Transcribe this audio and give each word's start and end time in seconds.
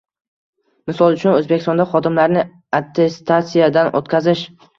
Misol 0.91 1.17
uchun, 1.17 1.31
O‘zbekistonda 1.41 1.85
xodimlarni 1.91 2.47
attestatsiyadan 2.79 3.93
o‘tkazish 4.03 4.45